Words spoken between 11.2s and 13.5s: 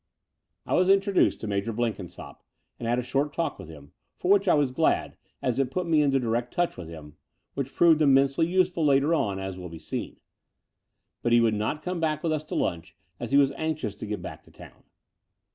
but he would not come back with us to lunch, as he